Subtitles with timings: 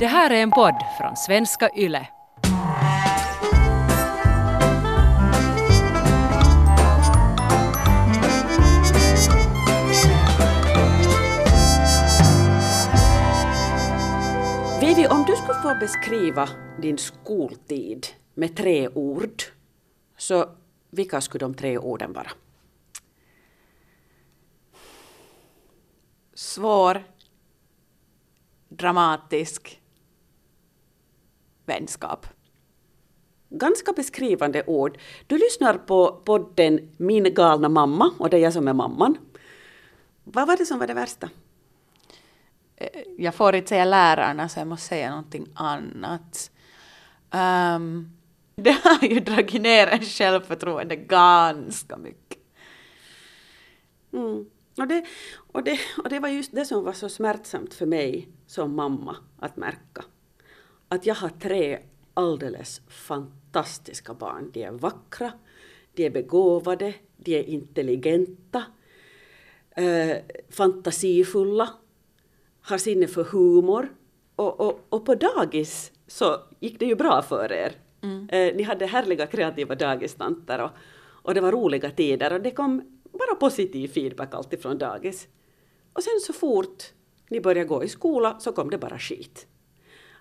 [0.00, 2.08] Det här är en podd från svenska YLE.
[14.80, 16.48] Vivi, om du skulle få beskriva
[16.82, 19.42] din skoltid med tre ord,
[20.16, 20.48] så
[20.90, 22.30] vilka skulle de tre orden vara?
[26.34, 27.04] svår,
[28.68, 29.79] dramatisk
[31.70, 32.26] vänskap.
[33.50, 34.98] Ganska beskrivande ord.
[35.26, 39.18] Du lyssnar på podden Min galna mamma och det är jag som är mamman.
[40.24, 41.30] Vad var det som var det värsta?
[42.76, 46.50] Eh, Jag får inte säga lärarna så jag måste säga någonting annat.
[47.30, 48.10] Um,
[48.56, 52.38] det har ju dragit ner en självförtroende ganska mycket.
[54.12, 54.46] Mm.
[54.76, 55.04] Och, det,
[55.52, 59.16] och, det, och det var just det som var så smärtsamt för mig som mamma
[59.38, 60.04] att märka.
[60.92, 61.78] Att jag har tre
[62.14, 64.50] alldeles fantastiska barn.
[64.52, 65.32] De är vackra,
[65.94, 68.64] de är begåvade, de är intelligenta,
[69.70, 70.16] eh,
[70.48, 71.68] fantasifulla,
[72.62, 73.88] har sinne för humor.
[74.36, 77.72] Och, och, och på dagis så gick det ju bra för er.
[78.28, 80.70] Eh, ni hade härliga kreativa dagistanter och,
[81.22, 85.28] och det var roliga tider och det kom bara positiv feedback alltid från dagis.
[85.92, 86.84] Och sen så fort
[87.28, 89.46] ni började gå i skola så kom det bara skit.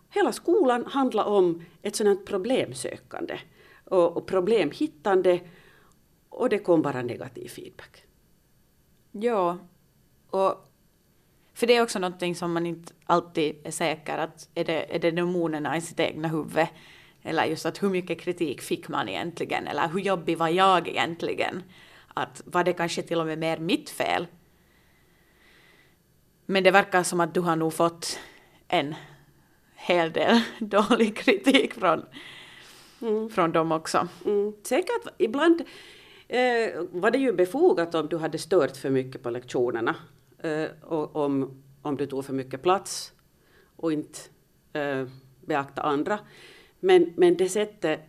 [0.09, 3.39] Hela skolan handlar om ett sådant problemsökande
[3.85, 5.39] och, och problemhittande
[6.29, 8.03] och det kom bara negativ feedback.
[9.11, 9.57] Ja,
[10.29, 10.69] och
[11.53, 14.99] för det är också någonting som man inte alltid är säker att är det, är
[14.99, 16.67] det demonerna i sitt egna huvud
[17.23, 21.63] eller just att hur mycket kritik fick man egentligen eller hur jobbig var jag egentligen?
[22.13, 24.27] Att var det kanske till och med mer mitt fel?
[26.45, 28.19] Men det verkar som att du har nog fått
[28.67, 28.95] en
[29.79, 32.05] hel del dålig kritik från,
[33.29, 34.07] från dem också.
[34.25, 34.53] Mm.
[34.63, 35.61] Säkert ibland
[36.27, 39.95] eh, var det ju befogat om du hade stört för mycket på lektionerna
[40.39, 43.13] eh, och om, om du tog för mycket plats
[43.75, 44.19] och inte
[44.73, 45.07] eh,
[45.41, 46.19] beakta andra.
[46.79, 47.99] Men, men det sättet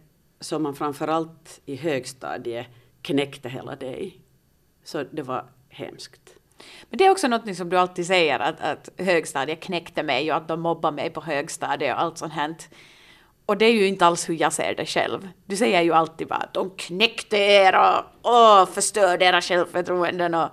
[0.41, 2.67] som man framförallt i högstadiet
[3.03, 4.21] knäckte hela dig,
[4.85, 6.40] så det var hemskt.
[6.91, 10.37] Men det är också något som du alltid säger att, att högstadiet knäckte mig och
[10.37, 12.55] att de mobbade mig på högstadiet och allt sånt här.
[13.47, 15.29] Och det är ju inte alls hur jag ser det själv.
[15.47, 20.49] Du säger ju alltid bara att de knäckte er och åh, förstörde era självförtroenden och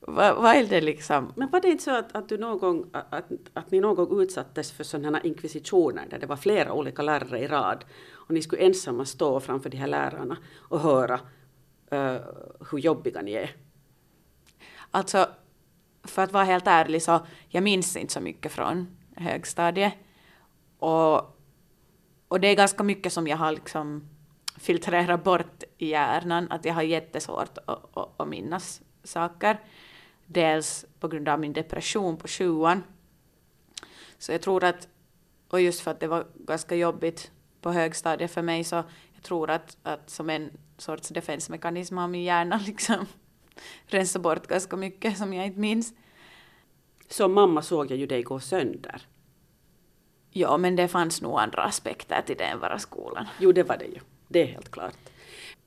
[0.00, 1.32] vad, vad är det liksom?
[1.36, 3.24] Men var det inte så att, att, du någon gång, att,
[3.54, 7.38] att ni någon gång utsattes för sådana här inkvisitioner där det var flera olika lärare
[7.38, 11.20] i rad och ni skulle ensamma stå framför de här lärarna och höra
[11.92, 12.20] uh,
[12.70, 13.50] hur jobbiga ni är?
[14.90, 15.28] Alltså,
[16.04, 19.94] för att vara helt ärlig så jag minns inte så mycket från högstadiet.
[20.78, 21.16] Och,
[22.28, 24.08] och det är ganska mycket som jag har liksom
[24.56, 29.60] filtrerat bort i hjärnan, att jag har jättesvårt att, att, att minnas saker.
[30.26, 32.82] Dels på grund av min depression på sjuan.
[34.18, 34.88] Så jag tror att,
[35.48, 37.30] och just för att det var ganska jobbigt
[37.60, 38.76] på högstadiet för mig, så
[39.14, 43.06] jag tror att, att som en sorts defensmekanism har min hjärna liksom
[43.86, 45.92] rensa bort ganska mycket som jag inte minns.
[47.08, 49.06] Som mamma såg jag ju dig gå sönder.
[50.30, 53.26] Ja, men det fanns nog andra aspekter till det än bara skolan.
[53.38, 54.00] Jo, det var det ju.
[54.28, 54.96] Det är helt klart.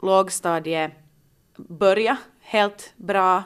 [0.01, 0.91] Lågstadiet
[1.55, 3.44] började helt bra.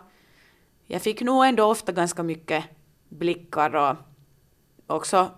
[0.86, 2.64] Jag fick nog ändå ofta ganska mycket
[3.10, 3.96] blickar och
[4.88, 5.32] också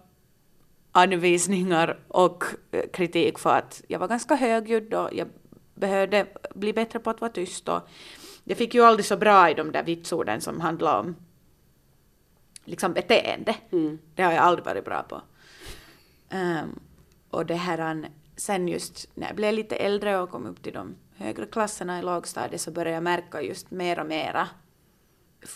[0.92, 5.28] anvisningar och eh, kritik för att jag var ganska högljudd och jag
[5.76, 7.70] behövde bli bättre på att vara tyst.
[7.70, 7.82] Och
[8.50, 11.16] jag fick ju aldrig så bra i de där vitsorden som handlar om
[12.66, 13.56] liksom beteende.
[13.72, 14.00] Mm.
[14.16, 15.22] Det har jag aldrig varit bra på.
[16.36, 16.80] Um,
[17.30, 20.96] och det här, sen just när jag blev lite äldre och kom upp till de
[21.16, 24.48] högre klasserna i lågstadiet så började jag märka just mera och mera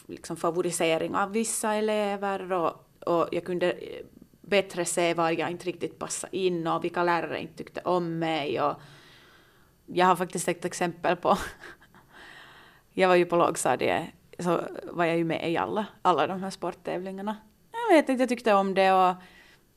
[0.07, 4.05] liksom favorisering av vissa elever och, och jag kunde eh,
[4.41, 8.61] bättre se var jag inte riktigt passade in och vilka lärare inte tyckte om mig.
[8.61, 8.75] Och
[9.85, 11.37] jag har faktiskt ett exempel på
[12.93, 14.09] jag var ju på lågstadiet
[14.39, 17.37] så var jag ju med i alla, alla de här sporttävlingarna.
[17.71, 19.15] Jag vet inte, jag tyckte om det och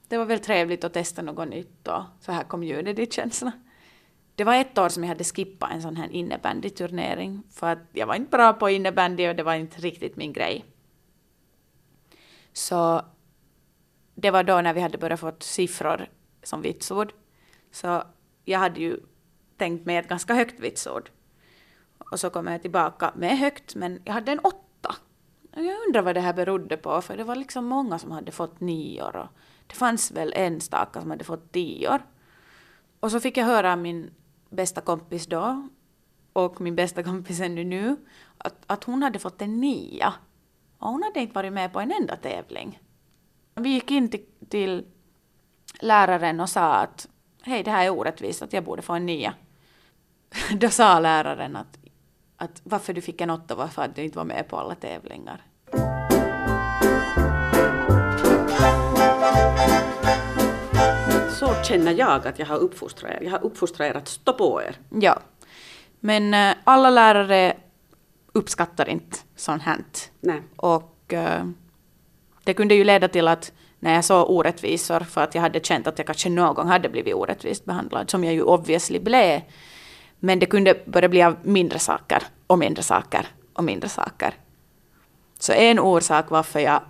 [0.08, 3.52] det var väl trevligt att testa något nytt och så här community-känsla.
[4.34, 8.06] Det var ett år som jag hade skippat en sån här innebandyturnering för att jag
[8.06, 10.64] var inte bra på innebandy och det var inte riktigt min grej.
[12.52, 13.02] Så
[14.14, 16.08] det var då när vi hade börjat få siffror
[16.42, 17.12] som vitsord.
[17.70, 18.02] Så
[18.44, 19.00] jag hade ju
[19.56, 21.10] tänkt mig ett ganska högt vitsord.
[21.98, 24.94] Och så kom jag tillbaka med högt, men jag hade en åtta.
[25.52, 28.60] Jag undrar vad det här berodde på, för det var liksom många som hade fått
[28.60, 29.28] nior och
[29.66, 32.02] Det fanns väl en staka som hade fått tior.
[33.00, 34.10] Och så fick jag höra av min
[34.50, 35.68] bästa kompis då
[36.32, 37.96] och min bästa kompis ännu nu
[38.38, 40.14] att, att hon hade fått en nia.
[40.78, 42.80] Och hon hade inte varit med på en enda tävling.
[43.54, 44.86] Vi gick in till, till
[45.80, 47.08] läraren och sa att
[47.42, 49.34] hej, det här är orättvist, att jag borde få en nia.
[50.60, 51.78] Då sa läraren att,
[52.36, 55.42] att varför du fick en åtta, varför att du inte var med på alla tävlingar.
[61.30, 63.20] Så känner jag att jag har uppfostrat er.
[63.22, 64.76] Jag har uppfostrat er att stå på er.
[65.00, 65.20] Ja.
[66.00, 67.56] Men äh, alla lärare
[68.32, 69.84] uppskattar inte sånt här.
[70.20, 70.42] Nej.
[70.56, 71.44] Och äh,
[72.44, 75.86] det kunde ju leda till att när jag såg orättvisor för att jag hade känt
[75.86, 79.40] att jag kanske någon gång hade blivit orättvist behandlad, som jag ju obviously blev.
[80.20, 84.34] Men det kunde börja bli av mindre saker och mindre saker och mindre saker.
[85.38, 86.80] Så en orsak varför jag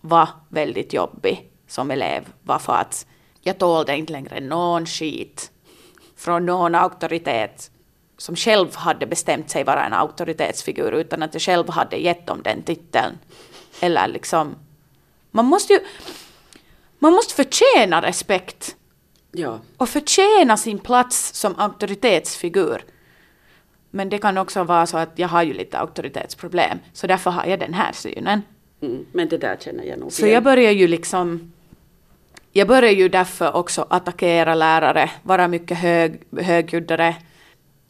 [0.00, 3.06] var väldigt jobbig som elev var för att
[3.40, 5.50] jag tålde inte längre någon skit
[6.16, 7.70] från någon auktoritet
[8.18, 12.42] som själv hade bestämt sig vara en auktoritetsfigur utan att jag själv hade gett dem
[12.42, 13.18] den titeln.
[13.80, 14.54] Eller liksom...
[15.30, 15.80] Man måste ju...
[16.98, 18.76] Man måste förtjäna respekt.
[19.38, 19.60] Ja.
[19.76, 22.82] Och förtjäna sin plats som auktoritetsfigur.
[23.90, 27.46] Men det kan också vara så att jag har ju lite auktoritetsproblem, så därför har
[27.46, 28.42] jag den här synen.
[28.82, 29.06] Mm.
[29.12, 31.52] Men det där känner jag nog Så jag börjar ju liksom...
[32.52, 37.16] Jag börjar ju därför också attackera lärare, vara mycket hög, högljuddare.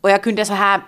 [0.00, 0.80] Och jag kunde så här...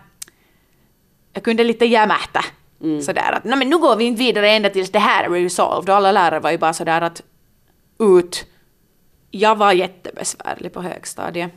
[1.32, 2.44] Jag kunde lite jämähtä.
[2.82, 3.02] Mm.
[3.02, 5.90] Sådär att, nej men nu går vi inte vidare ända tills det här är resolved.
[5.90, 7.22] Och alla lärare var ju bara sådär att
[7.98, 8.46] ut.
[9.30, 11.52] Jag var jättebesvärlig på högstadiet.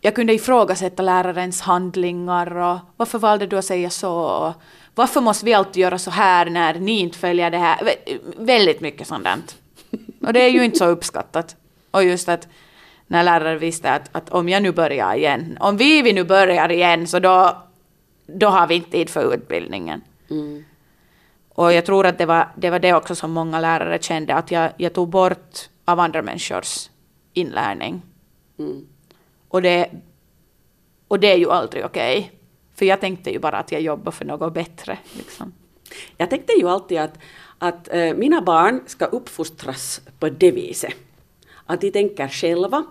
[0.00, 4.54] Jag kunde ifrågasätta lärarens handlingar och varför valde du att säga så?
[4.94, 7.84] Varför måste vi alltid göra så här när ni inte följer det här?
[7.84, 7.94] Vä
[8.36, 9.56] väldigt mycket sådant.
[10.20, 11.56] Och det är ju inte så uppskattat.
[11.90, 12.48] Och just att
[13.06, 16.72] när lärare visste att, att om jag nu börjar igen, om vi, vi nu börjar
[16.72, 17.62] igen så då,
[18.26, 20.02] då har vi inte tid för utbildningen.
[20.30, 20.64] Mm.
[21.48, 24.50] Och jag tror att det var, det var det också som många lärare kände, att
[24.50, 26.88] jag, jag tog bort av andra människors
[27.36, 28.02] inlärning.
[28.58, 28.86] Mm.
[29.48, 29.90] Och, det,
[31.08, 32.18] och det är ju aldrig okej.
[32.18, 32.30] Okay.
[32.74, 34.98] För jag tänkte ju bara att jag jobbar för något bättre.
[35.12, 35.52] Liksom.
[36.16, 37.18] Jag tänkte ju alltid att,
[37.58, 40.94] att äh, mina barn ska uppfostras på det viset.
[41.66, 42.84] Att de tänker själva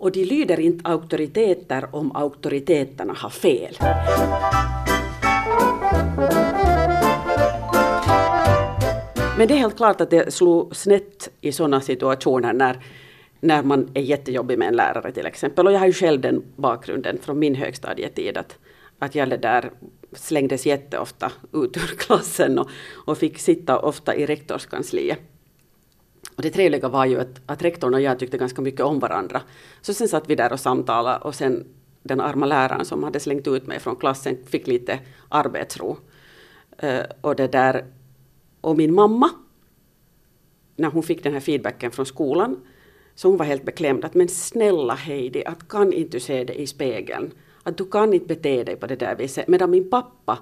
[0.00, 3.76] och de lyder inte auktoriteter om auktoriteterna har fel.
[9.38, 12.78] Men det är helt klart att det slog snett i sådana situationer när,
[13.40, 15.66] när man är jättejobbig med en lärare till exempel.
[15.66, 18.58] Och jag har ju själv den bakgrunden från min högstadietid att,
[18.98, 19.70] att jag där
[20.12, 22.70] slängdes jätteofta ut ur klassen och,
[23.06, 25.18] och fick sitta ofta i rektorskansliet.
[26.36, 29.42] Och det trevliga var ju att, att rektorn och jag tyckte ganska mycket om varandra.
[29.80, 31.64] Så sen satt vi där och samtalade och sen
[32.02, 34.98] den arma läraren som hade slängt ut mig från klassen fick lite
[35.28, 35.96] arbetsro.
[36.84, 37.84] Uh, och det där
[38.60, 39.30] och min mamma,
[40.76, 42.56] när hon fick den här feedbacken från skolan,
[43.20, 46.66] så hon var helt beklämd att men snälla Heidi, att kan inte se det i
[46.66, 47.32] spegeln?
[47.62, 49.48] Att du kan inte bete dig på det där viset.
[49.48, 50.38] Medan min pappa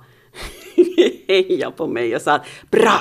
[1.28, 2.40] hejade på mig och sa
[2.70, 3.00] bra,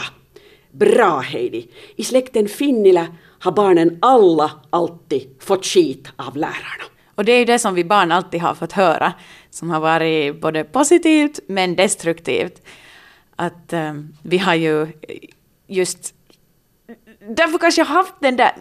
[0.72, 1.70] bra Heidi.
[1.96, 3.08] I släkten Finnila
[3.40, 6.84] har barnen alla alltid fått skit av lärarna.
[7.16, 9.14] Och det är ju det som vi barn alltid har fått höra,
[9.50, 12.62] som har varit både positivt men destruktivt
[13.36, 14.88] att um, vi har ju
[15.68, 16.14] just
[17.20, 18.52] därför kanske jag haft den där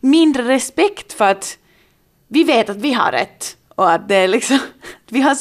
[0.00, 1.58] mindre respekt för att
[2.28, 4.58] vi vet att vi har rätt och att det är liksom,
[5.08, 5.36] vi har,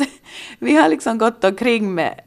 [0.59, 2.21] vi har liksom gått omkring med,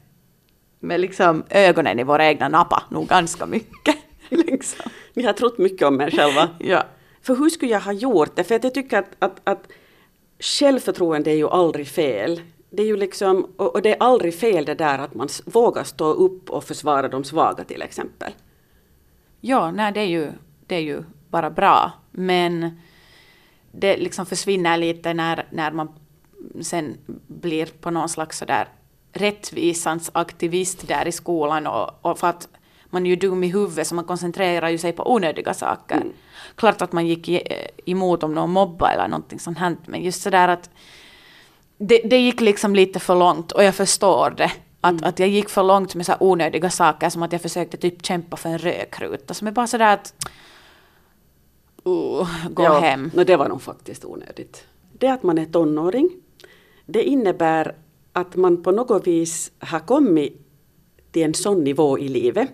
[0.79, 3.95] med liksom ögonen i våra egna nappa nog ganska mycket.
[4.29, 4.91] Liksom.
[5.13, 6.49] Ni har trott mycket om er själva.
[6.59, 6.83] ja.
[7.21, 8.43] För hur skulle jag ha gjort det?
[8.43, 9.67] För att jag tycker att, att, att
[10.39, 12.41] självförtroende är ju aldrig fel
[12.75, 16.05] det är ju liksom, och, det är aldrig fel det där att man vågar stå
[16.05, 18.31] upp och försvara de svaga till exempel.
[19.41, 20.31] Ja, nej det är ju,
[20.67, 21.91] det är ju bara bra.
[22.11, 22.79] Men
[23.71, 25.89] det liksom försvinner lite när, när man
[26.61, 26.97] sen
[27.27, 28.67] blir på någon slags sådär
[29.13, 32.47] rättvisans aktivist där i skolan och, och för att
[32.85, 35.95] man är ju dum i huvudet så man koncentrerar ju sig på onödiga saker.
[35.95, 36.13] Mm.
[36.55, 37.29] Klart att man gick
[37.85, 40.69] emot om någon mobba eller någonting sånt här men just sådär att
[41.77, 44.51] det, det gick liksom lite för långt och jag förstår det.
[44.81, 45.03] Att, mm.
[45.03, 48.37] att jag gick för långt med så onödiga saker som att jag försökte typ kämpa
[48.37, 50.13] för en rökruta som är bara sådär att
[51.87, 53.11] uh, gå ja, hem.
[53.13, 54.63] No, det var nog faktiskt onödigt.
[54.91, 56.09] Det att man är tonåring,
[56.85, 57.75] det innebär
[58.13, 60.41] att man på något vis har kommit
[61.11, 62.49] till en sån nivå i livet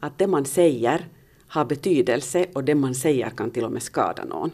[0.00, 1.08] att det man säger,
[1.48, 4.50] har betydelse och det man säger kan till och med skada någon.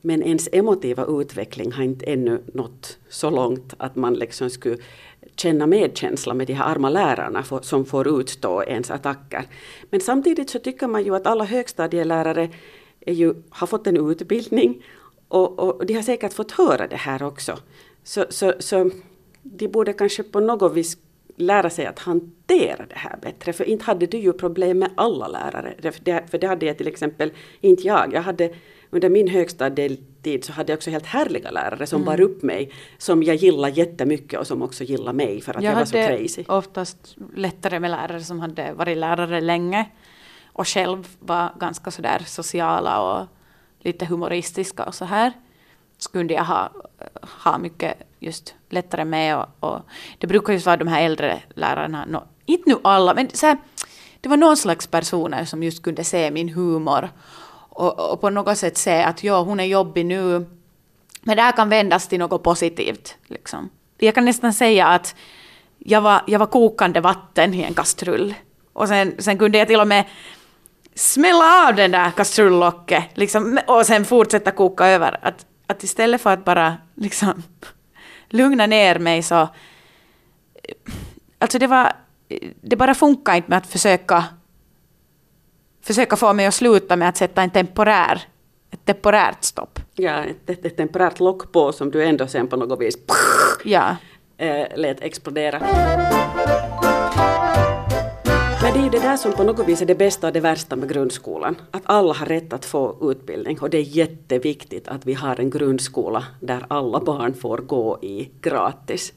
[0.00, 4.76] Men ens emotiva utveckling har inte ännu nått så långt att man liksom skulle
[5.36, 9.44] känna medkänsla med de här arma lärarna som får utstå ens attacker.
[9.90, 12.48] Men samtidigt så tycker man ju att alla högstadielärare
[13.00, 14.82] är ju, har fått en utbildning
[15.28, 17.58] och, och, de har säkert fått höra det här också.
[18.04, 18.90] Så, så, så
[19.42, 20.98] de borde kanske på något vis
[21.36, 23.52] lära sig att hantera det här bättre.
[23.52, 25.92] För inte hade du ju problem med alla lärare.
[26.30, 28.14] För det hade jag till exempel inte jag.
[28.14, 28.54] Jag hade
[28.90, 32.06] under min högstadietid så hade jag också helt härliga lärare som mm.
[32.06, 32.72] bar upp mig.
[32.98, 35.92] Som jag gillade jättemycket och som också gillade mig för att jag, jag var så
[35.92, 36.44] crazy.
[36.46, 39.86] Jag hade oftast lättare med lärare som hade varit lärare länge.
[40.52, 43.26] Och själv var ganska sådär sociala och
[43.78, 45.32] lite humoristiska och så här.
[45.98, 46.70] Så kunde jag ha,
[47.44, 49.80] ha mycket just lättare med och, och
[50.18, 53.58] det brukar ju vara de här äldre lärarna, no, inte nu alla, men så här,
[54.20, 57.10] det var någon slags personer som just kunde se min humor
[57.70, 60.46] och, och på något sätt se att ja, hon är jobbig nu,
[61.22, 63.16] men det här kan vändas till något positivt.
[63.26, 63.70] Liksom.
[63.98, 65.14] Jag kan nästan säga att
[65.78, 68.34] jag var, jag var kokande vatten i en kastrull.
[68.72, 70.04] Och sen, sen kunde jag till och med
[70.94, 75.18] smälla av den där kastrullocket liksom, och sen fortsätta koka över.
[75.22, 77.42] Att, att istället för att bara liksom,
[78.28, 79.48] lugna ner mig så...
[81.38, 81.92] Alltså det var...
[82.60, 84.24] Det bara funkar inte med att försöka
[85.82, 88.22] försöka få mig att sluta med att sätta en temporär,
[88.70, 89.78] ett temporärt stopp.
[89.94, 92.98] Ja, ett, ett, temporärt lock på som du ändå sen på något vis
[93.64, 93.96] ja.
[94.38, 95.60] äh, lät explodera.
[98.70, 100.40] Men det är ju det där som på något vis är det bästa och det
[100.40, 101.56] värsta med grundskolan.
[101.70, 105.50] Att alla har rätt att få utbildning och det är jätteviktigt att vi har en
[105.50, 109.12] grundskola där alla barn får gå i gratis.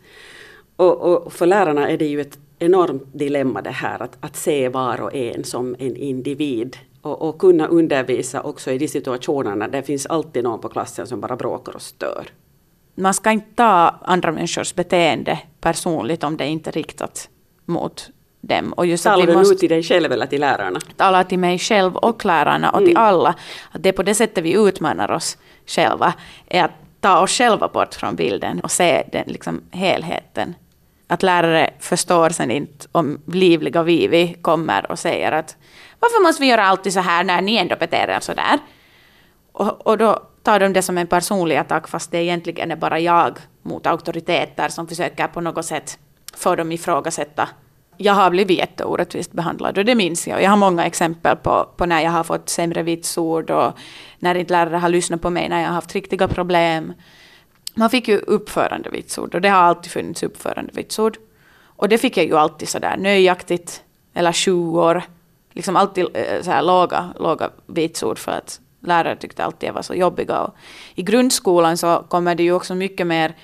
[0.76, 4.70] Och, och för lärarna är det ju ett enormt dilemma det här att, att se
[4.70, 9.82] var och en som en individ och, och, kunna undervisa också i de situationerna där
[9.82, 12.28] det finns alltid någon på klassen som bara bråkar och stör.
[12.96, 17.30] Man ska inte ta andra människors beteende personligt om det inte är riktat
[17.66, 18.10] mot
[18.48, 18.74] dem.
[18.74, 20.80] Och just Talar du nu till dig själv eller till lärarna?
[20.98, 22.88] Tala till mig själv och lärarna och mm.
[22.88, 23.36] till alla.
[23.72, 26.14] Att det är på det sättet vi utmanar oss själva.
[26.48, 30.56] Är att ta oss själva bort från bilden och se den liksom, helheten
[31.08, 35.58] att lärare förstår sen inte om livliga Vivi kommer och säger att
[36.00, 38.60] varför måste vi göra alltid så här när ni ändå beter er så där?
[39.52, 43.00] Och, och då tar de det som en personlig attack fast det egentligen är bara
[43.00, 46.00] jag mot auktoriteter som försöker på något sätt
[46.34, 47.50] få dem ifrågasätta.
[47.98, 50.42] Jag har blivit jätteorättvist behandlad och det minns jag.
[50.42, 53.74] Jag har många exempel på, på när jag har fått sämre vitsord och
[54.20, 56.94] när inte lärare har lyssnat på mig när jag har haft riktiga problem
[57.74, 61.18] man fick ju uppförandevitsord och det har alltid funnits uppförandevitsord.
[61.66, 63.84] Och det fick jag ju alltid sådär nöjaktigt,
[64.14, 65.04] eller sju år.
[65.52, 69.82] Liksom alltid eh, så här låga, låga vitsord för att lärare tyckte alltid jag var
[69.82, 70.40] så jobbiga.
[70.40, 70.56] Och
[70.96, 73.36] I grundskolan så kommer det ju också mycket mer,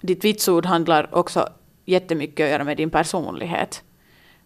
[0.00, 1.48] ditt vitsord handlar också
[1.84, 3.82] jättemycket att göra med din personlighet.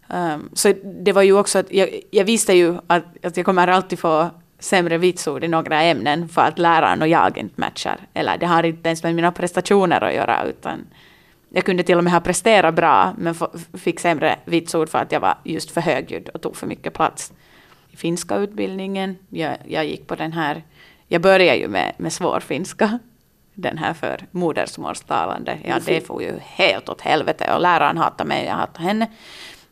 [0.09, 3.69] Um, så det var ju också att jag, jag visste ju att, att jag kommer
[3.69, 8.01] alltid få sämre vitsord i några ämnen för att läraren och jag inte matchar.
[8.15, 10.87] Eller det har inte ens med mina prestationer att göra utan
[11.49, 13.35] jag kunde till och med ha presterat bra men
[13.75, 17.33] fick sämre vitsord för att jag var just för högljudd och tog för mycket plats.
[17.91, 20.63] I finska utbildningen, jag, jag gick på den här,
[21.09, 22.99] jag började ju med, med svår finska,
[23.57, 25.59] den här för modersmålstalande.
[25.65, 29.11] Ja, det får ju helt åt helvete och läraren hatade mig, jag hatade henne.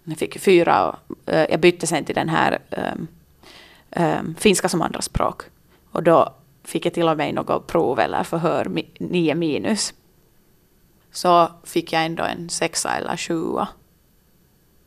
[0.05, 0.97] Jag fick fyra och
[1.33, 3.09] uh, jag bytte sen till den här um,
[3.97, 5.43] um, finska som andraspråk.
[5.91, 9.95] Och då fick jag till och med något prov eller förhör, nio minus.
[11.12, 13.69] Så fick jag ändå en sexa eller sjua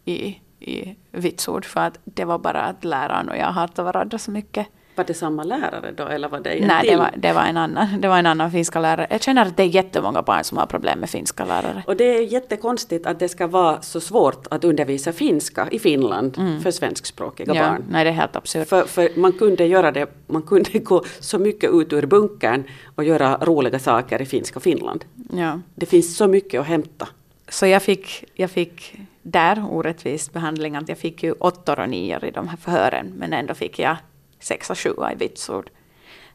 [0.05, 4.31] i, i vitsord för att det var bara att läraren och jag hatade varandra så
[4.31, 4.67] mycket.
[4.97, 6.91] Var det samma lärare då eller var det en Nej, till?
[6.91, 9.07] det var, det, var en annan, det var en annan finska lärare.
[9.09, 11.83] Jag känner att det är jättemånga barn som har problem med finska lärare.
[11.87, 16.37] Och det är jättekonstigt att det ska vara så svårt att undervisa finska i Finland
[16.37, 16.61] mm.
[16.61, 17.83] för svenskspråkiga ja, barn.
[17.89, 18.67] Nej, det är helt absurt.
[18.67, 22.63] För, för man kunde göra det, man kunde gå så mycket ut ur bunkern
[22.95, 25.05] och göra roliga saker i finska Finland.
[25.33, 25.59] Ja.
[25.75, 27.07] Det finns så mycket att hämta.
[27.49, 32.25] Så jag fick, jag fick där orättvis behandling, att jag fick ju åttor och nior
[32.25, 33.97] i de här förhören, men ändå fick jag
[34.39, 35.69] sexa, sjua i vitsord.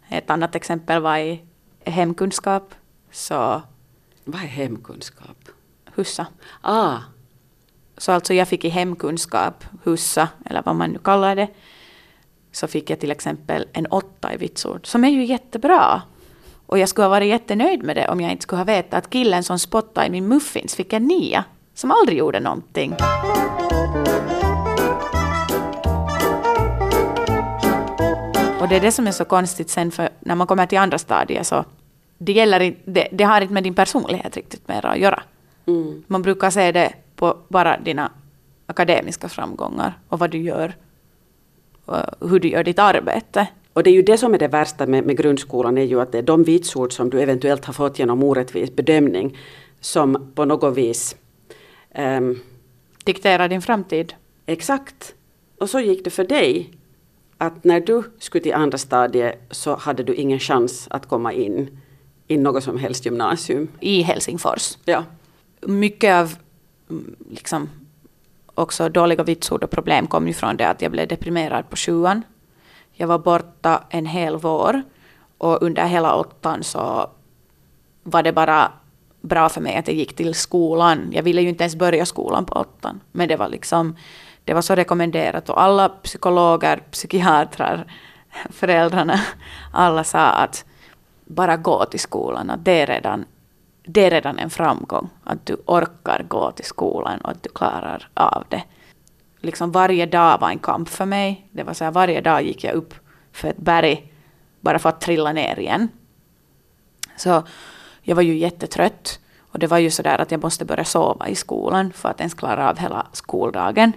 [0.09, 1.42] Ett annat exempel var i
[1.85, 2.75] hemkunskap.
[3.11, 3.62] Så
[4.25, 5.49] Vad är hemkunskap?
[5.94, 6.26] Hussa.
[6.61, 6.99] Ah.
[7.97, 11.49] Så alltså jag fick i hemkunskap, hussa, eller vad man nu kallar det,
[12.52, 16.02] så fick jag till exempel en åtta i vitsord, som är ju jättebra.
[16.66, 19.11] Och jag skulle ha varit jättenöjd med det om jag inte skulle ha vetat att
[19.11, 21.44] killen som spottade i min muffins fick en nia,
[21.75, 22.94] som aldrig gjorde någonting.
[28.62, 30.99] Och det är det som är så konstigt sen för när man kommer till andra
[30.99, 31.64] stadier så
[32.19, 35.23] det, gäller, det, det har inte med din personlighet riktigt mer att göra.
[35.66, 36.02] Mm.
[36.07, 38.11] Man brukar se det på bara dina
[38.66, 40.75] akademiska framgångar och vad du gör
[41.85, 43.47] och hur du gör ditt arbete.
[43.73, 46.12] Och det är ju det som är det värsta med, med grundskolan, är ju att
[46.12, 49.38] det är de vitsord som du eventuellt har fått genom orättvis bedömning
[49.81, 51.16] som på något vis
[51.90, 52.38] ehm,
[53.04, 54.14] Diktera din framtid.
[54.47, 55.14] Exakt.
[55.59, 56.71] Och så gick det för dig.
[57.42, 61.80] Att när du skulle till andra stadiet så hade du ingen chans att komma in
[62.26, 63.68] i något som helst gymnasium.
[63.80, 64.78] I Helsingfors.
[64.84, 65.04] Ja.
[65.61, 66.34] Mycket av
[67.30, 67.70] liksom,
[68.54, 72.22] också dåliga vitsord och problem kom ju från det att jag blev deprimerad på sjuan.
[72.92, 74.82] Jag var borta en hel vår
[75.38, 77.11] och under hela åttan så
[78.02, 78.72] var det bara
[79.20, 81.11] bra för mig att jag gick till skolan.
[81.12, 83.00] Jag ville ju inte ens börja skolan på åttan.
[83.12, 83.96] Men det var liksom,
[84.44, 87.92] det var så rekommenderat och alla psykologer, psykiatrer,
[88.50, 89.20] föräldrarna,
[89.72, 90.64] alla sa att
[91.25, 93.25] bara gå till skolan, att det är redan,
[93.84, 95.11] det är redan en framgång.
[95.25, 98.62] Att du orkar gå till skolan och att du klarar av det.
[99.40, 101.49] Liksom varje dag var en kamp för mig.
[101.50, 102.94] Det var så här, varje dag gick jag upp
[103.32, 104.12] för ett berg
[104.61, 105.88] bara för att trilla ner igen.
[107.16, 107.42] Så
[108.02, 109.18] jag var ju jättetrött.
[109.38, 112.20] Och det var ju så där att jag måste börja sova i skolan för att
[112.20, 113.92] ens klara av hela skoldagen.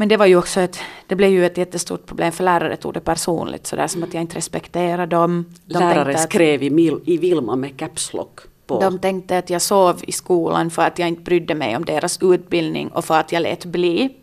[0.00, 2.94] Men det var ju också ett, det blev ju ett jättestort problem för lärare tog
[2.94, 5.44] det personligt sådär som att jag inte respekterade dem.
[5.64, 8.80] De Lärare att- skrev i, mil, i Vilma med caps lock på.
[8.80, 12.18] de tänkte att jag sov i skolan för att jag inte brydde mig om deras
[12.22, 14.16] utbildning och för att jag lät bli.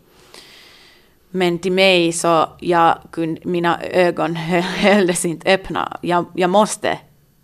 [1.30, 5.98] Men till mig så, jag kunde, mina ögon hö- hölldes inte öppna.
[6.02, 6.98] Jag, jag, måste,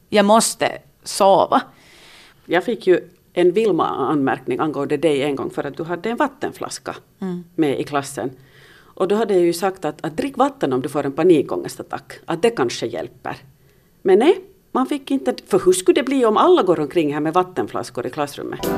[0.09, 1.63] jag måste sova.
[2.47, 6.97] Jag fick ju en Vilma-anmärkning angående dig en gång för att du hade en vattenflaska
[7.55, 8.31] med i klassen.
[8.97, 12.13] Och då hade jag ju sagt att, att drick vatten om du får en panikångestattack,
[12.25, 13.37] att det kanske hjälper.
[14.03, 14.41] Men nej,
[14.73, 18.07] man fick inte, för hur skulle det bli om alla går omkring här med vattenflaskor
[18.07, 18.71] i klassrummet?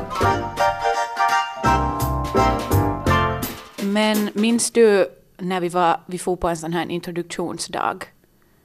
[3.82, 5.06] Men minns du
[5.38, 7.98] när vi, var, vi for på en sån här introduktionsdag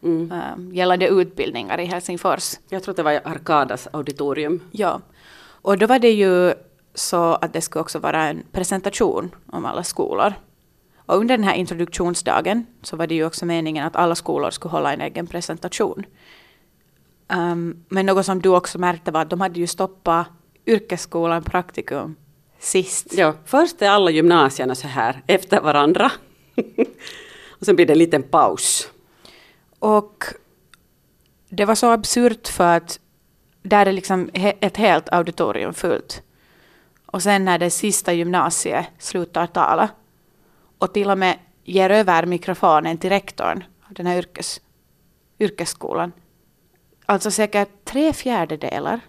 [0.04, 0.32] Mm.
[0.32, 2.54] äh, gällande utbildningar i Helsingfors?
[2.70, 4.60] Jag tror det var i Arkadas auditorium.
[4.72, 5.02] Ja.
[5.62, 6.54] Och då var det ju
[6.94, 10.34] så att det skulle också vara en presentation om alla skolor.
[11.06, 14.72] Och under den här introduktionsdagen så var det ju också meningen att alla skolor skulle
[14.72, 16.06] hålla en egen presentation.
[17.28, 20.28] Ehm, men något som du också märkte var att de hade ju stoppat
[20.66, 22.16] yrkesskolan praktikum
[22.60, 23.14] sist.
[23.14, 26.12] Ja, först är alla gymnasierna så här efter varandra.
[27.60, 28.90] och sen blir det en liten paus.
[29.80, 30.24] Och
[31.50, 33.00] det var så absurt för att
[33.64, 36.24] där är liksom ett helt auditorium fullt.
[37.06, 39.90] Och sen när det sista gymnasiet slutar tala
[40.78, 44.62] och till och med ger över mikrofonen till rektorn av den här yrkes,
[45.40, 46.12] yrkesskolan.
[47.06, 49.00] Alltså säkert tre fjärdedelar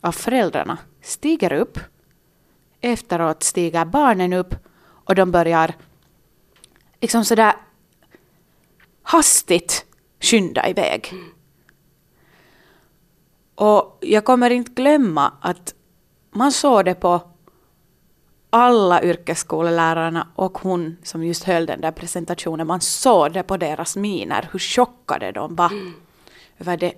[0.00, 1.78] av föräldrarna stiger upp.
[2.80, 4.54] Efteråt stiger barnen upp
[5.04, 5.74] och de börjar
[7.00, 7.54] liksom sådär
[9.02, 9.86] hastigt
[10.20, 11.08] skynda iväg.
[11.12, 11.33] Mm.
[13.54, 15.74] Och jag kommer inte glömma att
[16.30, 17.20] man såg det på
[18.50, 22.66] alla yrkesskolelärarna och hon som just höll den där presentationen.
[22.66, 25.72] Man såg det på deras miner hur chockade de var
[26.58, 26.94] över det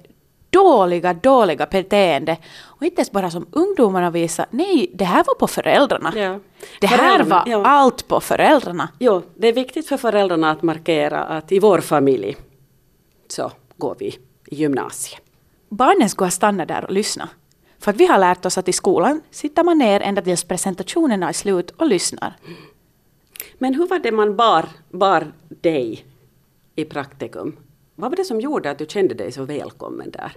[0.50, 2.36] dåliga, dåliga beteende.
[2.62, 4.48] Och inte ens bara som ungdomarna visade.
[4.50, 6.12] Nej, det här var på föräldrarna.
[6.16, 6.40] Ja.
[6.80, 7.64] Det här var ja.
[7.64, 8.88] allt på föräldrarna.
[8.98, 12.36] Jo, det är viktigt för föräldrarna att markera att i vår familj
[13.28, 14.06] så går vi
[14.46, 15.25] i gymnasiet.
[15.68, 17.28] Barnen skulle ha stannat där och lyssna.
[17.78, 21.28] För att vi har lärt oss att i skolan sitter man ner ända tills presentationerna
[21.28, 22.36] är slut och lyssnar.
[23.58, 26.04] Men hur var det man bar, bar dig
[26.74, 27.56] i praktikum?
[27.94, 30.32] Vad var det som gjorde att du kände dig så välkommen där?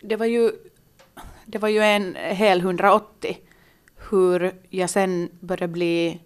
[0.00, 0.50] Det var ju,
[1.44, 3.38] det var ju en hel 180
[4.10, 6.20] hur jag sen började bli,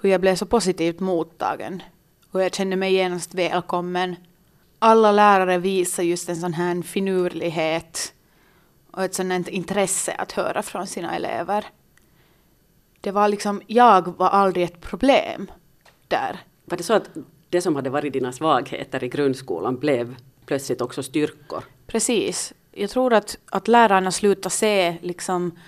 [0.00, 1.82] hur jag blev så positivt mottagen.
[2.30, 4.16] Och jag kände mig genast välkommen.
[4.84, 8.14] Alla lärare visar just en sån här finurlighet
[8.90, 11.64] och ett sånt intresse att höra från sina elever.
[13.00, 15.50] Det var liksom, jag var aldrig ett problem
[16.08, 16.40] där.
[16.64, 17.08] Var det så att
[17.48, 20.16] det som hade varit dina svagheter i grundskolan blev
[20.46, 21.64] plötsligt också styrkor?
[21.86, 22.52] Precis.
[22.72, 25.58] Jag tror att, att lärarna slutar se liksom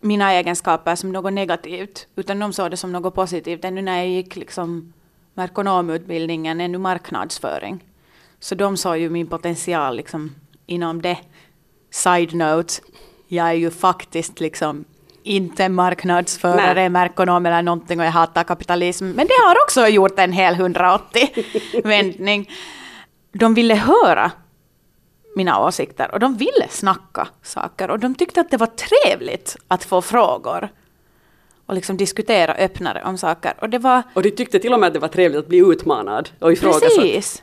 [0.00, 3.64] mina egenskaper som något negativt, utan de såg det som något positivt.
[3.64, 4.92] Ännu när jag gick liksom
[5.34, 7.84] merkonomutbildningen, ännu marknadsföring.
[8.40, 10.34] Så de såg ju min potential liksom
[10.66, 11.18] inom det.
[11.90, 12.74] Side note,
[13.28, 14.84] jag är ju faktiskt liksom
[15.22, 19.04] inte marknadsförare, merkonom eller någonting och jag hatar kapitalism.
[19.04, 22.50] Men det har också gjort en hel 180-vändning.
[23.32, 24.30] De ville höra
[25.36, 29.84] mina åsikter och de ville snacka saker och de tyckte att det var trevligt att
[29.84, 30.68] få frågor
[31.66, 33.54] och liksom diskutera öppnare om saker.
[33.60, 34.02] Och det var...
[34.14, 36.82] Och de tyckte till och med att det var trevligt att bli utmanad och ifrågasatt.
[36.82, 37.42] Precis.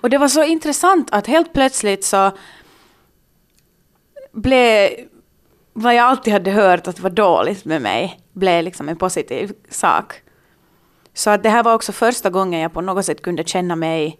[0.00, 2.30] Och det var så intressant att helt plötsligt så
[4.32, 4.90] blev
[5.72, 10.22] vad jag alltid hade hört att var dåligt med mig blev liksom en positiv sak.
[11.14, 14.18] Så att det här var också första gången jag på något sätt kunde känna mig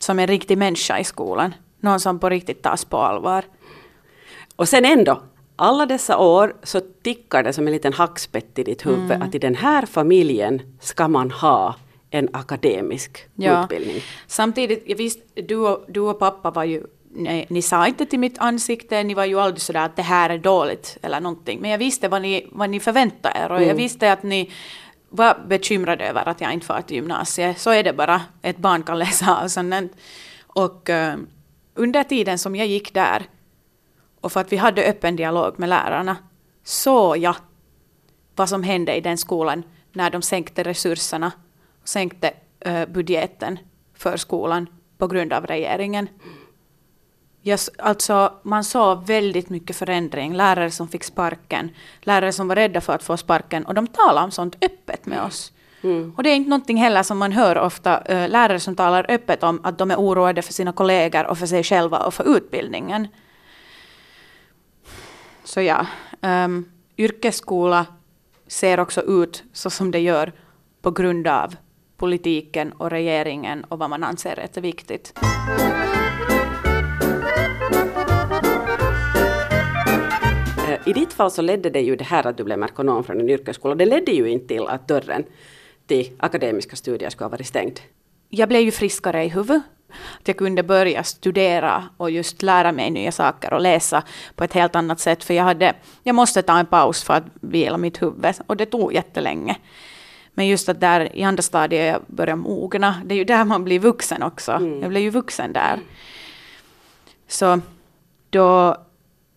[0.00, 1.54] som en riktig människa i skolan.
[1.80, 3.44] Någon som på riktigt tas på allvar.
[4.56, 5.22] Och sen ändå,
[5.56, 9.22] alla dessa år så tickar det som en liten hackspett i ditt huvud mm.
[9.22, 11.74] att i den här familjen ska man ha
[12.14, 13.62] en akademisk ja.
[13.62, 14.00] utbildning.
[14.26, 18.18] Samtidigt, jag visste, du och, du och pappa var ju ni, ni sa inte till
[18.18, 21.60] mitt ansikte, ni var ju aldrig sådär att det här är dåligt eller någonting.
[21.60, 23.68] Men jag visste vad ni, vad ni förväntade er och mm.
[23.68, 24.50] jag visste att ni
[25.08, 27.58] var bekymrade över att jag inte far till gymnasiet.
[27.58, 29.92] Så är det bara, ett barn kan läsa av sånt.
[30.46, 31.14] Och uh,
[31.74, 33.22] under tiden som jag gick där
[34.20, 36.16] och för att vi hade öppen dialog med lärarna
[36.64, 37.36] såg jag
[38.36, 41.32] vad som hände i den skolan när de sänkte resurserna,
[41.84, 42.32] sänkte
[42.66, 43.58] uh, budgeten
[43.94, 44.66] för skolan
[44.98, 46.08] på grund av regeringen.
[47.46, 50.34] Yes, alltså, man såg väldigt mycket förändring.
[50.34, 51.70] Lärare som fick sparken,
[52.00, 53.66] lärare som var rädda för att få sparken.
[53.66, 55.52] Och de talade om sånt öppet med oss.
[55.82, 56.14] Mm.
[56.16, 59.42] Och det är inte någonting heller som man hör ofta, äh, lärare som talar öppet
[59.42, 63.08] om att de är oroade för sina kollegor och för sig själva och för utbildningen.
[65.44, 65.86] Så ja,
[66.22, 66.64] ähm,
[66.96, 67.86] yrkesskola
[68.46, 70.32] ser också ut så som det gör
[70.82, 71.56] på grund av
[72.04, 75.12] politiken och regeringen och vad man anser är viktigt.
[80.86, 83.28] I ditt fall så ledde det ju det här att du blev merkonom från en
[83.28, 85.24] yrkesskola, det ledde ju inte till att dörren
[85.86, 87.80] till akademiska studier skulle ha varit stängd.
[88.28, 89.62] Jag blev ju friskare i huvudet.
[90.20, 94.02] Att jag kunde börja studera och just lära mig nya saker och läsa
[94.34, 95.24] på ett helt annat sätt.
[95.24, 98.66] För jag, hade, jag måste ta en paus för att vila mitt huvud och det
[98.66, 99.56] tog jättelänge.
[100.34, 103.64] Men just att där i andra stadiet jag började mogna, det är ju där man
[103.64, 104.52] blir vuxen också.
[104.52, 104.80] Mm.
[104.80, 105.80] Jag blev ju vuxen där.
[107.28, 107.60] Så
[108.30, 108.76] då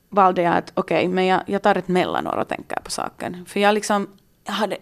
[0.09, 3.45] valde jag att okej, okay, men jag, jag tar ett mellanår och tänker på saken.
[3.45, 4.07] För jag liksom,
[4.43, 4.77] jag hade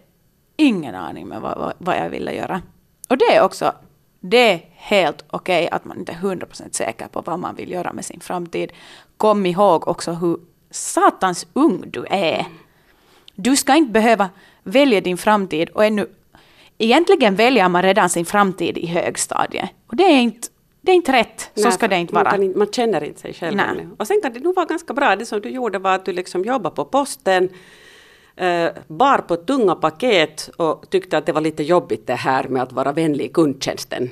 [0.57, 2.61] ingen aning med vad, vad, vad jag ville göra.
[3.09, 3.73] Och det är också,
[4.19, 7.55] det är helt okej okay att man inte är hundra procent säker på vad man
[7.55, 8.71] vill göra med sin framtid.
[9.17, 10.39] Kom ihåg också hur
[10.71, 12.45] satans ung du är.
[13.35, 14.29] Du ska inte behöva
[14.65, 16.07] välja din framtid och ännu
[16.77, 19.69] Egentligen väljer man redan sin framtid i högstadiet.
[19.87, 20.47] Och det är inte
[20.81, 22.31] det är inte rätt, så Nej, ska det inte vara.
[22.31, 23.89] Man, inte, man känner inte sig själv ännu.
[23.97, 26.13] Och sen kan det nog vara ganska bra, det som du gjorde var att du
[26.13, 27.49] liksom jobbade på posten,
[28.35, 32.63] eh, bar på tunga paket och tyckte att det var lite jobbigt det här med
[32.63, 34.09] att vara vänlig i kundtjänsten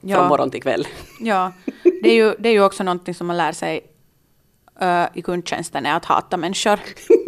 [0.00, 0.16] ja.
[0.16, 0.86] från morgon till kväll.
[1.20, 1.52] Ja,
[2.02, 3.80] det är ju, det är ju också någonting som man lär sig
[4.82, 6.80] uh, i kundtjänsten, är att hata människor.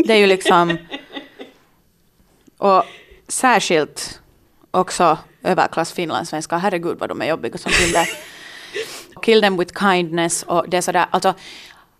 [0.06, 0.76] Det är ju liksom...
[2.60, 2.84] Och
[3.28, 4.20] särskilt
[4.70, 8.06] också överklass finlandssvenskar, herregud vad de är jobbiga som kunde
[9.22, 11.34] kill them with kindness och det är sådär, alltså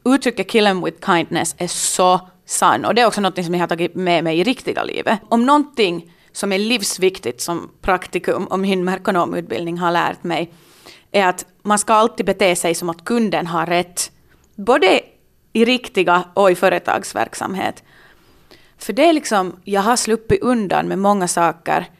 [0.05, 3.62] uttrycket kill them with kindness är så sann och det är också något som jag
[3.62, 5.18] har tagit med mig i riktiga livet.
[5.29, 10.53] Om någonting som är livsviktigt som praktikum och min merkonomutbildning har lärt mig
[11.12, 14.11] är att man ska alltid bete sig som att kunden har rätt.
[14.55, 15.01] Både
[15.53, 17.83] i riktiga och i företagsverksamhet.
[18.80, 21.90] För det är liksom, jag har sluppit undan med många saker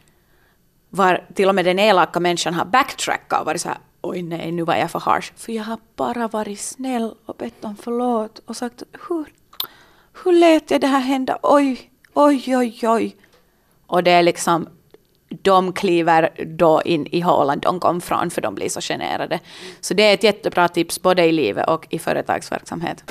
[0.89, 4.51] var till och med den elaka människan har backtrackat och varit så här oj nej,
[4.51, 5.31] nu var jag för harsh.
[5.35, 9.25] För jag har bara varit snäll och bett om förlåt och sagt hur,
[10.23, 11.37] hur lät jag det här hända?
[11.43, 13.15] Oj, oj, oj, oj.
[13.87, 14.67] Och det är liksom,
[15.29, 19.39] de kliver då in i hålan de kom från för de blir så generade.
[19.81, 23.03] Så det är ett jättebra tips både i livet och i företagsverksamhet.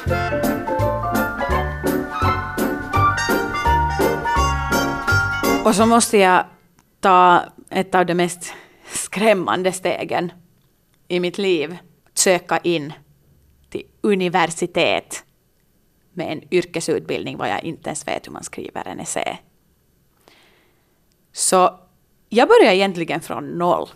[5.65, 6.45] Och så måste jag
[7.01, 8.55] ta ett av de mest
[8.93, 10.33] skrämmande stegen
[11.09, 11.79] i mitt liv
[12.15, 12.93] söka in
[13.69, 15.25] till universitet
[16.13, 19.39] med en yrkesutbildning var jag inte ens vet hur man skriver en essä.
[21.33, 21.79] Så
[22.29, 23.89] jag började egentligen från noll.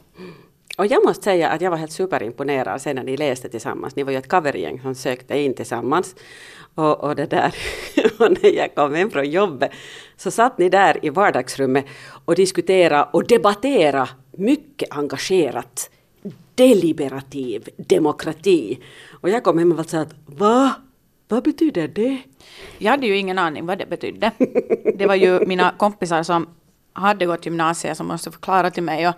[0.79, 3.97] Och jag måste säga att jag var helt superimponerad sen när ni läste tillsammans.
[3.97, 6.15] Ni var ju ett covergäng som sökte in tillsammans.
[6.75, 7.55] Och, och det där,
[8.19, 9.71] och när jag kom hem från jobbet
[10.17, 11.85] så satt ni där i vardagsrummet
[12.25, 15.91] och diskuterade och debatterade mycket engagerat
[16.55, 18.79] deliberativ demokrati.
[19.21, 20.75] Och jag kom hem och var så att va?
[21.29, 22.19] Vad betyder det?
[22.79, 24.31] Jag hade ju ingen aning vad det betydde.
[24.95, 26.49] Det var ju mina kompisar som
[26.93, 29.09] hade gått gymnasiet som måste förklara till mig.
[29.09, 29.15] Och,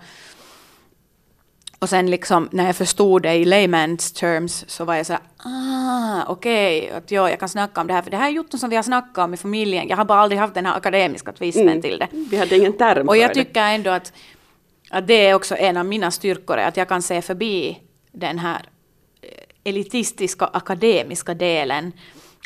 [1.79, 5.21] och sen liksom när jag förstod det i layman's terms så var jag så här,
[5.37, 8.31] ah, okej, okay, att ja, jag kan snacka om det här, för det här är
[8.31, 9.87] ju som vi har snackat om i familjen.
[9.87, 11.81] Jag har bara aldrig haft den här akademiska tvisten mm.
[11.81, 12.07] till det.
[12.11, 14.13] Vi hade ingen term Och jag tycker ändå att,
[14.89, 17.79] att det är också en av mina styrkor, att jag kan se förbi
[18.11, 18.61] den här
[19.63, 21.91] elitistiska akademiska delen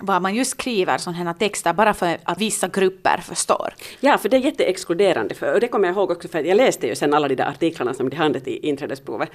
[0.02, 3.74] var man just skriver sådana texter bara för att vissa grupper förstår.
[4.00, 5.36] Ja, för det är jätteexkluderande.
[5.36, 7.46] För, och det kommer jag ihåg också för jag läste ju sen alla de där
[7.46, 9.30] artiklarna som de hade till inträdesprovet.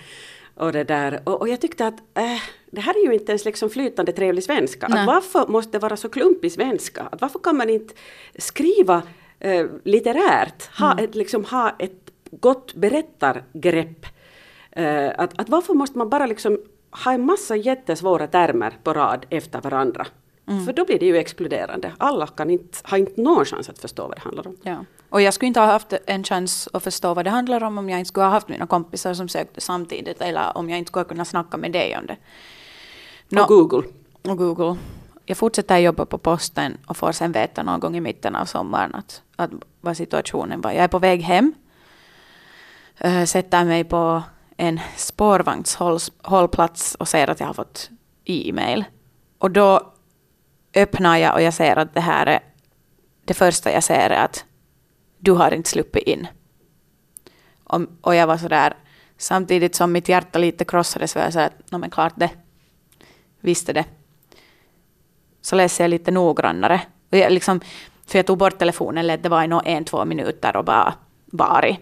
[0.55, 3.45] Och, det där, och, och jag tyckte att äh, det här är ju inte ens
[3.45, 4.87] liksom flytande trevlig svenska.
[4.87, 7.03] Att varför måste det vara så klumpig svenska?
[7.13, 7.95] Att varför kan man inte
[8.39, 9.03] skriva
[9.41, 10.79] äh, litterärt?
[10.79, 11.05] Ha, mm.
[11.05, 14.07] ett, liksom, ha ett gott berättargrepp?
[14.71, 16.59] Äh, att, att varför måste man bara liksom
[17.05, 20.07] ha en massa jättesvåra termer på rad efter varandra?
[20.49, 20.65] Mm.
[20.65, 21.93] För då blir det ju exploderande.
[21.99, 24.57] Alla kan inte, har inte någon chans att förstå vad det handlar om.
[24.63, 24.85] Ja.
[25.09, 27.91] Och jag skulle inte ha haft en chans att förstå vad det handlar om om
[27.91, 31.05] jag inte skulle ha haft mina kompisar som sökte samtidigt eller om jag inte skulle
[31.05, 32.17] kunna snacka med dig om det.
[33.29, 33.89] No, och Google.
[34.23, 34.77] Och Google.
[35.27, 38.95] Jag fortsätter jobba på posten och får sen veta någon gång i mitten av sommaren
[38.95, 40.73] att, att vad situationen var.
[40.73, 41.55] Jag är på väg hem.
[42.99, 44.23] Äh, sätter mig på
[44.57, 47.91] en spårvagnshållplats och ser att jag har fått
[48.25, 48.85] e-mail.
[49.39, 49.93] Och då
[50.77, 52.41] öppnar jag och jag ser att det här är
[53.25, 54.45] det första jag ser är att
[55.19, 56.27] du har inte sluppit in.
[57.65, 58.77] Och, och jag var sådär,
[59.17, 62.31] samtidigt som mitt hjärta lite krossades var jag så att, no, men klart det,
[63.41, 63.85] visste det.
[65.43, 66.81] Så läser jag lite noggrannare.
[67.11, 67.61] Och jag liksom,
[68.07, 70.95] för jag tog bort telefonen, lät det vara i no, en, två minuter och bara
[71.27, 71.77] var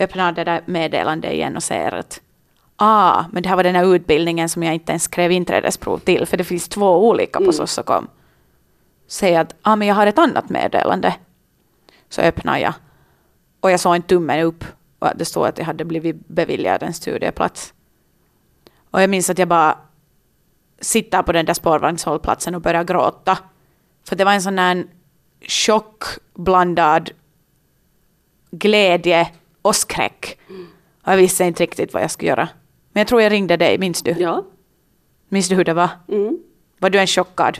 [0.00, 2.20] Öppnar det där meddelandet igen och ser att
[2.76, 6.26] ah, men det här var den här utbildningen som jag inte ens skrev inträdesprov till,
[6.26, 7.52] för det finns två olika på mm.
[7.52, 8.08] Sossokom.
[9.06, 11.14] Säger att ah, men jag har ett annat meddelande.
[12.08, 12.74] Så öppnar jag.
[13.60, 14.64] Och jag såg en tumme upp
[14.98, 17.74] och det stod att jag hade blivit beviljad en studieplats.
[18.90, 19.78] Och jag minns att jag bara
[20.80, 23.38] sitter på den där spårvagnshållplatsen och börjar gråta.
[24.04, 24.86] För det var en sån här
[25.40, 27.10] chockblandad
[28.50, 30.38] glädje och skräck.
[31.02, 32.48] Och jag visste inte riktigt vad jag skulle göra.
[32.96, 34.14] Men jag tror jag ringde dig, minns du?
[34.18, 34.44] Ja.
[35.28, 35.88] Minns du hur det var?
[36.08, 36.38] Mm.
[36.78, 37.58] Var du en chockad?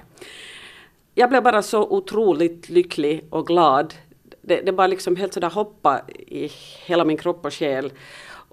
[1.14, 3.94] Jag blev bara så otroligt lycklig och glad.
[4.42, 6.51] Det, det bara liksom helt sådär hoppa i
[6.87, 7.92] hela min kropp och själ.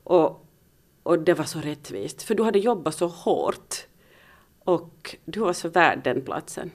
[0.04, 0.46] Och,
[1.04, 3.76] och det var så rättvist, för du hade jobbat så hårt.
[4.60, 6.72] Och du var så värd den platsen.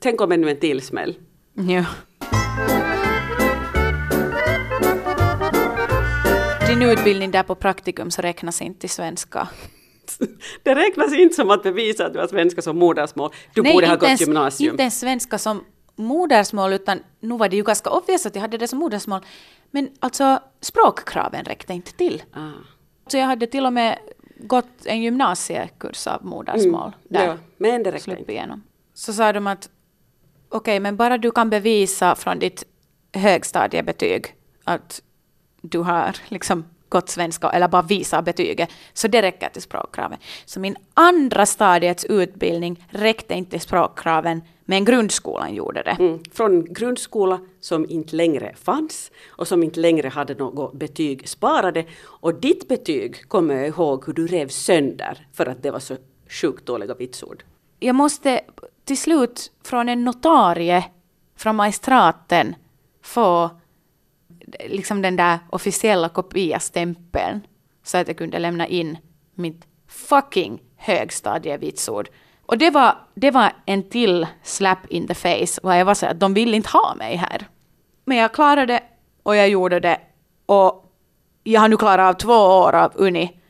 [0.00, 1.14] Tänk om ännu en till smäll.
[1.52, 1.84] Ja.
[6.68, 9.48] Din utbildning där på praktikum så räknas inte i svenska.
[10.62, 13.30] Det räknas inte som att bevisa att du har svenska som modersmål.
[13.54, 14.70] Du Nej, borde ha gått ens, gymnasium.
[14.70, 15.64] inte ens svenska som
[15.96, 19.20] modersmål, utan nu var det ju ganska obvious att jag hade det som modersmål.
[19.70, 22.22] Men alltså språkkraven räckte inte till.
[22.32, 22.50] Ah.
[23.06, 23.98] Så jag hade till och med
[24.36, 26.88] gått en gymnasiekurs av modersmål.
[26.88, 27.26] Mm, där.
[27.26, 28.32] Ja, men det räckte inte.
[28.32, 28.62] Igenom.
[28.94, 29.70] Så sa de att
[30.48, 32.64] okej, okay, men bara du kan bevisa från ditt
[33.12, 35.02] högstadiebetyg att
[35.60, 38.70] du har liksom gått svenska eller bara visa betyget.
[38.92, 40.18] Så det räcker till språkkraven.
[40.44, 45.96] Så min andra stadiets utbildning räckte inte till språkkraven, men grundskolan gjorde det.
[45.98, 46.20] Mm.
[46.32, 51.84] Från grundskola som inte längre fanns och som inte längre hade något betyg sparade.
[52.02, 55.96] Och ditt betyg kommer jag ihåg hur du rev sönder för att det var så
[56.28, 57.44] sjukt dåliga vitsord.
[57.80, 58.40] Jag måste
[58.84, 60.84] till slut från en notarie
[61.36, 62.54] från magistraten
[63.02, 63.50] få
[64.68, 67.40] liksom den där officiella kopiastämpeln
[67.82, 68.98] så att jag kunde lämna in
[69.34, 72.08] mitt fucking högstadievitsord.
[72.46, 76.06] Och det var, det var en till slap in the face, och jag var så
[76.06, 77.48] att de vill inte ha mig här.
[78.04, 78.82] Men jag klarade det
[79.22, 80.00] och jag gjorde det
[80.46, 80.92] och
[81.44, 83.40] jag har nu klarat av två år av uni.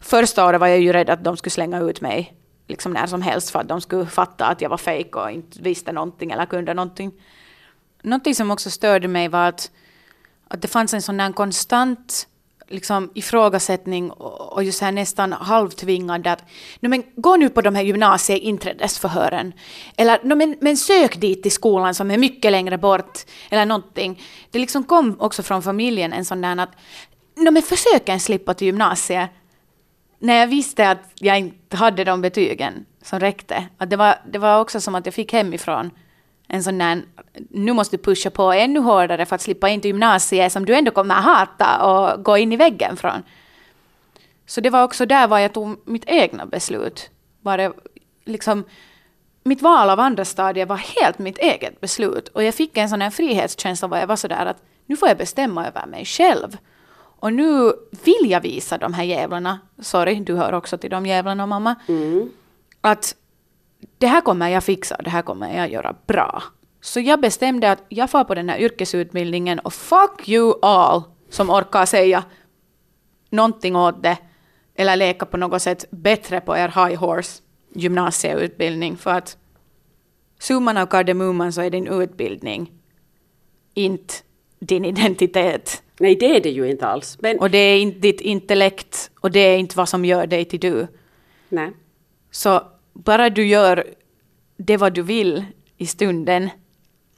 [0.00, 3.22] Första året var jag ju rädd att de skulle slänga ut mig liksom när som
[3.22, 6.46] helst för att de skulle fatta att jag var fejk och inte visste någonting eller
[6.46, 7.12] kunde någonting.
[8.02, 9.70] Någonting som också störde mig var att
[10.52, 12.28] att det fanns en sån där konstant
[12.68, 16.44] liksom, ifrågasättning och, och just här nästan halvtvingande att
[16.80, 19.52] no, men gå nu på de här gymnasieinträdesförhören.
[19.96, 23.18] Eller no, men, men sök dit till skolan som är mycket längre bort.
[23.50, 24.22] Eller någonting.
[24.50, 26.76] Det liksom kom också från familjen en sån där att
[27.36, 29.30] no, men försök en slippa till gymnasiet.
[30.18, 33.66] När jag visste att jag inte hade de betygen som räckte.
[33.78, 35.90] Att det, var, det var också som att jag fick hemifrån
[36.48, 37.02] en sån där,
[37.50, 40.74] nu måste du pusha på ännu hårdare för att slippa in till gymnasiet som du
[40.74, 43.22] ändå kommer hata och gå in i väggen från.
[44.46, 47.10] Så det var också där var jag tog mitt egna beslut.
[47.40, 47.72] Var det
[48.24, 48.64] liksom
[49.44, 52.28] mitt val av andra stadiet var helt mitt eget beslut.
[52.28, 55.18] Och jag fick en sån här frihetskänsla var jag var sådär att nu får jag
[55.18, 56.56] bestämma över mig själv.
[56.94, 57.72] Och nu
[58.04, 62.30] vill jag visa de här jävlarna, sorry, du hör också till de jävlarna mamma, Mm.
[62.80, 63.14] att
[63.98, 66.42] det här kommer jag fixa, det här kommer jag göra bra.
[66.80, 71.50] Så jag bestämde att jag får på den här yrkesutbildningen och fuck you all som
[71.50, 72.24] orkar säga
[73.30, 74.18] någonting åt det
[74.74, 77.42] eller leka på något sätt bättre på er high horse
[77.74, 79.36] gymnasieutbildning för att
[80.38, 82.72] summan av kardemumman så är din utbildning
[83.74, 84.14] inte
[84.58, 85.82] din identitet.
[86.00, 87.18] Nej, det är det ju inte alls.
[87.20, 90.44] Men, Och det är inte ditt intellekt och det är inte vad som gör dig
[90.44, 90.86] till du.
[91.48, 91.70] nej.
[92.30, 92.62] Så
[92.92, 93.84] bara du gör
[94.56, 95.44] det vad du vill
[95.76, 96.50] i stunden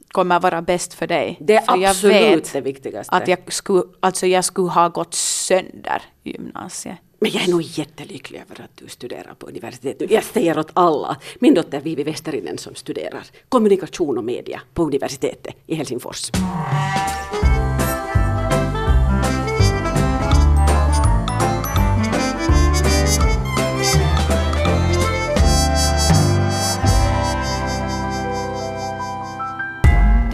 [0.07, 1.37] kommer vara bäst för dig.
[1.41, 3.15] Det är för jag absolut vet det viktigaste.
[3.15, 6.97] att jag skulle, alltså jag skulle ha gått sönder i gymnasiet.
[7.19, 10.11] Men jag är nog jättelycklig över att du studerar på universitetet.
[10.11, 11.17] Jag säger åt alla.
[11.39, 16.31] Min dotter Vivi Westerinen som studerar kommunikation och media på universitetet i Helsingfors.